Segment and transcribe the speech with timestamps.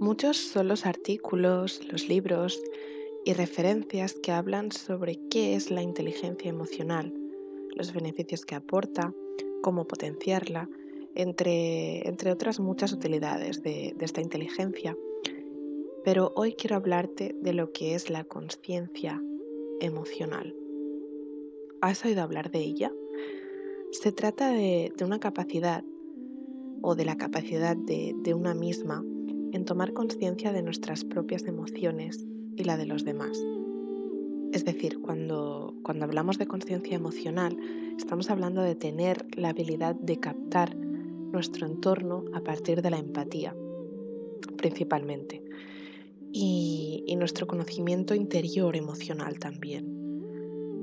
[0.00, 2.62] Muchos son los artículos, los libros
[3.26, 7.12] y referencias que hablan sobre qué es la inteligencia emocional,
[7.76, 9.12] los beneficios que aporta,
[9.60, 10.70] cómo potenciarla,
[11.14, 14.96] entre, entre otras muchas utilidades de, esta inteligencia.
[16.02, 19.22] Pero hoy quiero hablarte de lo que es la conciencia
[19.82, 20.56] emocional.
[21.82, 22.90] ¿Has oído hablar de ella?
[23.90, 25.84] Se trata de, de una capacidad
[26.80, 29.04] o de la capacidad de, de una misma
[29.52, 33.42] en tomar conciencia de nuestras propias emociones y la de los demás.
[34.52, 37.56] Es decir, cuando, cuando hablamos de conciencia emocional,
[37.96, 43.54] estamos hablando de tener la habilidad de captar nuestro entorno a partir de la empatía,
[44.56, 45.42] principalmente,
[46.32, 50.00] y, y nuestro conocimiento interior emocional también.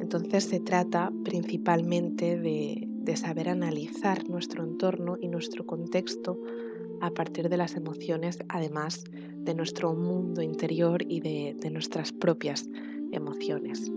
[0.00, 6.38] Entonces se trata principalmente de, de saber analizar nuestro entorno y nuestro contexto
[7.04, 9.04] a partir de las emociones, además
[9.36, 12.66] de nuestro mundo interior y de, nuestras propias
[13.12, 13.92] emociones.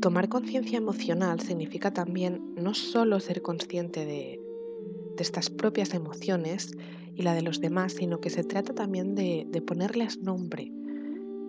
[0.00, 4.40] Tomar conciencia emocional significa también no solo ser consciente de,
[5.18, 6.72] estas propias emociones
[7.14, 10.72] y la de los demás, sino que se trata también de, de ponerles nombre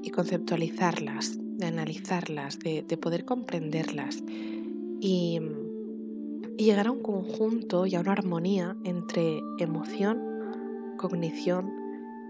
[0.03, 4.23] y conceptualizarlas, de analizarlas, de, de poder comprenderlas
[4.99, 5.39] y,
[6.57, 10.21] y llegar a un conjunto y a una armonía entre emoción,
[10.97, 11.71] cognición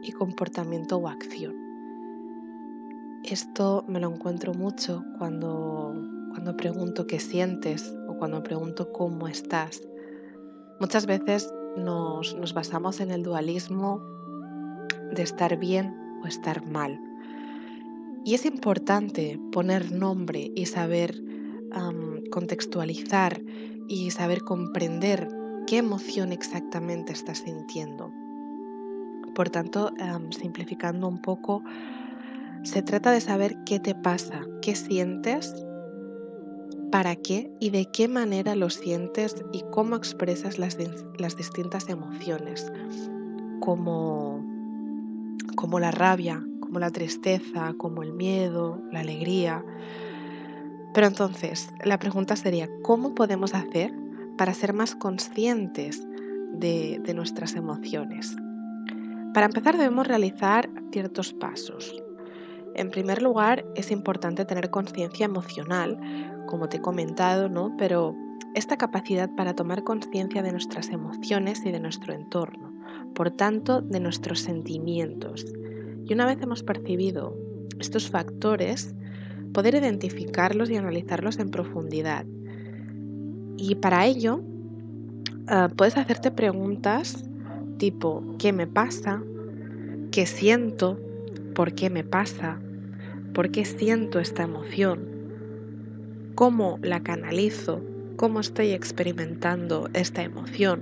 [0.02, 1.56] y comportamiento o acción.
[3.24, 5.94] Esto me lo encuentro mucho cuando,
[6.32, 9.82] cuando pregunto qué sientes o cuando pregunto cómo estás.
[10.80, 14.02] Muchas veces nos, nos basamos en el dualismo
[15.14, 17.00] de estar bien o estar mal.
[18.26, 21.24] Y es importante poner nombre y saber
[22.30, 23.42] contextualizar
[23.88, 25.28] y saber comprender
[25.68, 28.12] qué emoción exactamente estás sintiendo.
[29.36, 31.64] Por tanto, um, simplificando un poco,
[32.64, 35.54] se trata de saber qué te pasa, qué sientes,
[36.92, 40.78] para qué y de qué manera lo sientes y cómo expresas las,
[41.18, 42.72] las distintas emociones,
[43.60, 44.46] como,
[45.56, 49.66] como la rabia, como la tristeza, como el miedo, la alegría,
[50.94, 53.94] pero entonces, la pregunta sería, ¿cómo podemos hacer
[54.38, 56.06] para ser más conscientes
[56.54, 58.36] de, nuestras emociones?
[59.34, 61.96] Para empezar debemos realizar ciertos pasos.
[62.76, 66.00] En primer lugar, es importante tener conciencia emocional,
[66.46, 67.76] como te he comentado, ¿no?
[67.78, 68.16] Pero
[68.54, 72.72] esta capacidad para tomar conciencia de nuestras emociones y de nuestro entorno,
[73.16, 75.46] por tanto, de nuestros sentimientos.
[76.06, 77.36] Y una vez hemos percibido
[77.80, 78.94] estos factores,
[79.54, 82.26] poder identificarlos y analizarlos en profundidad.
[83.58, 87.24] Y para ello, uh, puedes hacerte preguntas
[87.78, 89.22] tipo, ¿qué me pasa?
[90.12, 91.00] ¿Qué siento?
[91.54, 92.60] ¿Por qué me pasa?
[93.34, 95.08] ¿Por qué siento esta emoción?
[96.36, 97.82] ¿Cómo la canalizo?
[98.16, 100.82] ¿Cómo estoy experimentando esta emoción?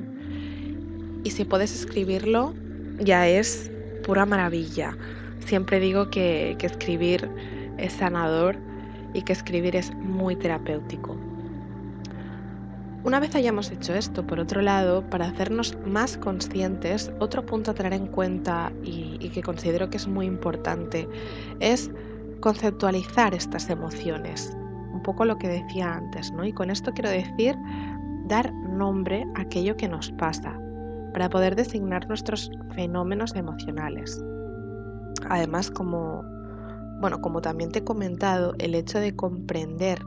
[1.24, 2.54] Y si puedes escribirlo,
[3.00, 3.72] ya es
[4.04, 4.98] pura maravilla.
[5.46, 7.30] Siempre digo que, que escribir
[7.78, 8.58] es sanador
[9.14, 11.18] y que escribir es muy terapéutico.
[13.04, 17.74] Una vez hayamos hecho esto, por otro lado, para hacernos más conscientes, otro punto a
[17.74, 21.10] tener en cuenta y, que considero que es muy importante
[21.60, 21.90] es
[22.42, 24.56] conceptualizar estas emociones.
[24.94, 26.46] Un poco lo que decía antes, ¿no?
[26.46, 27.58] Y con esto quiero decir
[28.28, 30.60] dar nombre a aquello que nos pasa,
[31.12, 34.24] para poder designar nuestros fenómenos emocionales.
[35.28, 36.24] Además, como
[37.02, 40.06] bueno, como también te he comentado, el hecho de comprender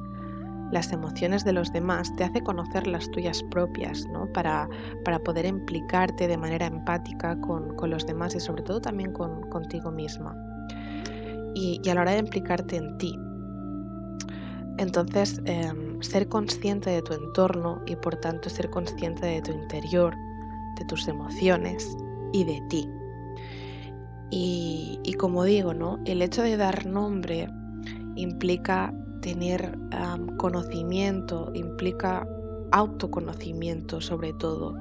[0.70, 4.26] las emociones de los demás te hace conocer las tuyas propias, ¿no?
[4.32, 4.68] Para,
[5.04, 9.42] para poder implicarte de manera empática con, con, los demás y sobre todo también con,
[9.50, 10.36] contigo misma.
[11.54, 13.18] Y, a la hora de implicarte en ti.
[14.78, 20.14] Entonces, eh, ser consciente de tu entorno y por tanto ser consciente de tu interior,
[20.76, 21.96] de tus emociones
[22.32, 22.90] y de ti.
[24.36, 26.00] Y, como digo, ¿no?
[26.06, 27.48] el hecho de dar nombre
[28.16, 28.92] implica
[29.22, 29.78] tener
[30.38, 32.26] conocimiento, implica
[32.72, 34.76] autoconocimiento sobre todo.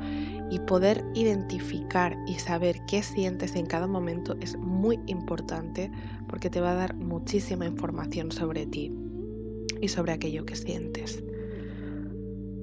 [0.49, 5.91] Y poder identificar y saber qué sientes en cada momento es muy importante
[6.27, 8.91] porque te va a dar muchísima información sobre ti
[9.81, 11.23] y sobre aquello que sientes.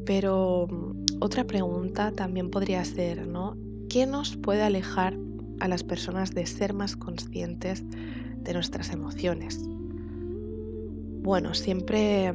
[0.06, 3.56] Pero mm, otra pregunta también podría ser, ¿no?
[3.88, 5.16] ¿Qué nos puede alejar
[5.60, 7.84] a las personas de ser más conscientes
[8.42, 9.60] de nuestras emociones.
[11.22, 12.32] Bueno, siempre,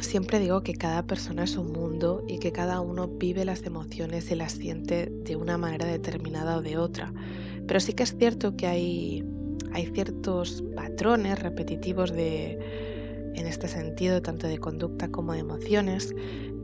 [0.00, 4.30] siempre digo que cada persona es un mundo y que cada uno vive las emociones
[4.30, 7.12] y las siente de una manera determinada o de otra.
[7.66, 9.24] Pero sí que es cierto que hay,
[9.72, 12.58] hay ciertos patrones repetitivos de,
[13.34, 16.14] en este sentido, tanto de conducta como de emociones,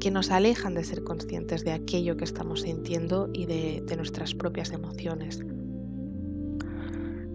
[0.00, 4.72] que nos alejan de ser conscientes de aquello que estamos sintiendo y de, nuestras propias
[4.72, 5.44] emociones.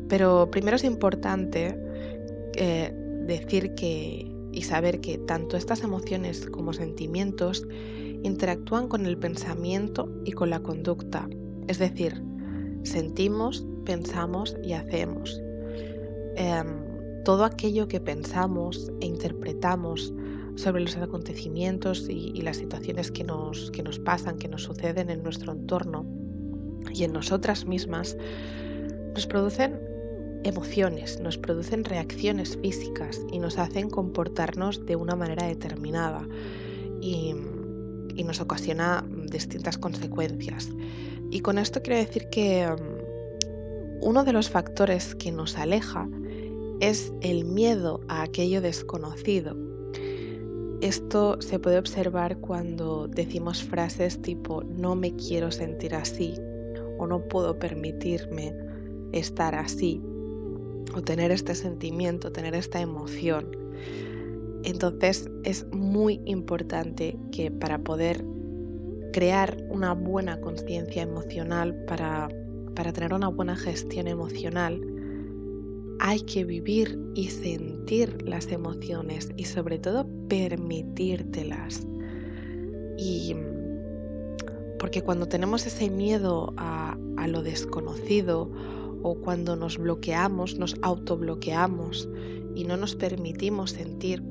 [0.07, 1.77] Pero primero es importante
[2.55, 2.93] eh,
[3.25, 7.65] decir que y saber que tanto estas emociones como sentimientos
[8.23, 11.27] interactúan con el pensamiento y con la conducta.
[11.67, 12.21] Es decir,
[12.83, 15.41] sentimos, pensamos y hacemos.
[16.35, 20.13] Em, todo aquello que pensamos e interpretamos
[20.55, 25.23] sobre los acontecimientos y, las situaciones que nos, que nos pasan, que nos suceden en
[25.23, 26.05] nuestro entorno
[26.93, 28.17] y en nosotras mismas,
[29.13, 29.79] nos producen
[30.43, 36.27] emociones, nos producen reacciones físicas y nos hacen comportarnos de una manera determinada
[36.99, 37.35] y,
[38.15, 40.69] y nos ocasiona distintas consecuencias.
[41.31, 43.01] Y con esto quiero decir que um,
[44.01, 46.09] uno de los factores que nos aleja
[46.81, 49.55] es el miedo a aquello desconocido.
[50.81, 56.33] Esto se puede observar cuando decimos frases tipo no me quiero sentir así
[56.97, 58.55] o no puedo permitirme
[59.11, 60.01] estar así
[60.95, 63.55] o tener este sentimiento, tener esta emoción.
[64.63, 68.25] Entonces es muy importante que para poder
[69.13, 72.27] crear una buena conciencia emocional, para,
[72.75, 74.81] para tener una buena gestión emocional,
[76.03, 81.85] hay que vivir y sentir las emociones y sobre todo permitírtelas.
[82.97, 83.35] Y
[84.79, 88.51] porque cuando tenemos ese miedo a, a lo desconocido
[89.03, 92.09] o cuando nos bloqueamos, nos autobloqueamos
[92.55, 94.23] y no nos permitimos sentir,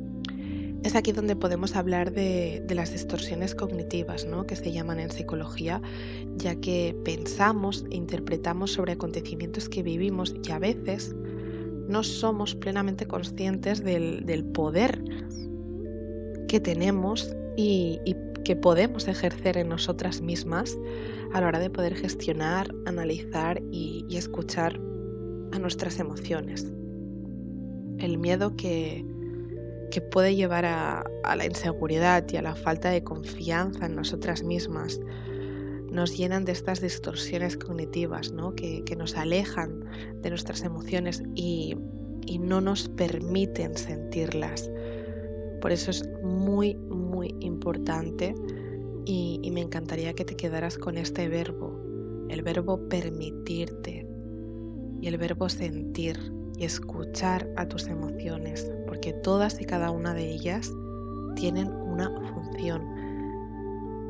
[0.83, 4.45] es aquí donde podemos hablar de, de, las distorsiones cognitivas, ¿no?
[4.45, 5.81] que se llaman en psicología,
[6.37, 11.15] ya que pensamos e interpretamos sobre acontecimientos que vivimos y a veces
[11.91, 15.03] no somos plenamente conscientes del, poder
[16.49, 18.01] que tenemos y,
[18.45, 20.79] que podemos ejercer en nosotras mismas
[21.35, 24.81] a la hora de poder gestionar, analizar y, escuchar
[25.53, 26.73] a nuestras emociones.
[27.99, 29.05] El miedo que,
[30.11, 31.05] puede llevar a,
[31.37, 35.01] la inseguridad y a la falta de confianza en nosotras mismas
[35.91, 38.55] nos llenan de estas distorsiones cognitivas ¿no?
[38.55, 39.85] que, nos alejan
[40.23, 41.77] de nuestras emociones y,
[42.39, 44.71] no nos permiten sentirlas.
[45.61, 48.37] Por eso es muy, muy importante
[49.05, 51.77] y, y me encantaría que te quedaras con este verbo,
[52.29, 54.07] el verbo permitirte
[55.01, 56.17] y el verbo sentir
[56.57, 60.73] y escuchar a tus emociones, porque todas y cada una de ellas
[61.35, 63.00] tienen una función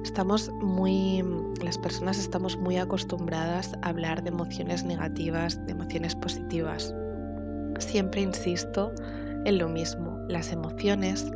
[0.04, 1.22] Estamos muy,
[1.62, 6.94] las personas estamos muy acostumbradas a hablar de emociones negativas, de emociones positivas.
[7.78, 8.92] Siempre insisto
[9.44, 11.30] en lo mismo, las emociones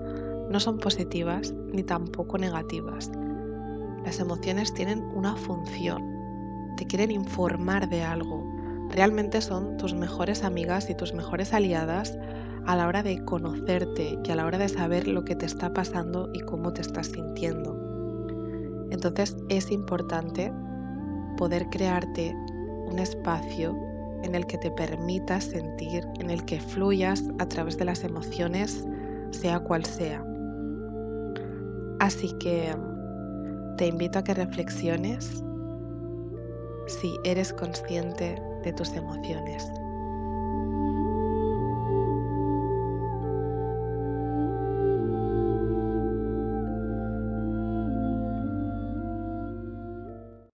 [0.50, 3.11] no son positivas ni tampoco negativas.
[4.05, 6.02] Las emociones tienen una función,
[6.76, 8.44] te quieren informar de algo.
[8.90, 12.19] Realmente son tus mejores amigas y tus mejores aliadas
[12.66, 15.72] a la hora de conocerte y a la hora de saber lo que te está
[15.72, 17.74] pasando y cómo te estás sintiendo.
[18.94, 20.52] Entonces es importante
[21.37, 22.32] poder crearte
[22.87, 23.76] un espacio
[24.23, 28.87] en el que te permitas sentir, en el que fluyas a través de las emociones,
[29.33, 30.25] sea cual sea.
[31.99, 32.75] Así que
[33.76, 35.42] te invito a que reflexiones
[36.87, 39.69] si eres consciente de tus emociones.